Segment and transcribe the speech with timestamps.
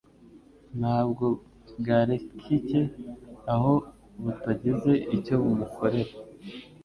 [0.79, 1.25] ntabwo
[1.79, 2.81] bwarekcye
[3.53, 3.73] aho
[4.23, 6.13] butagize icyo bumukorera.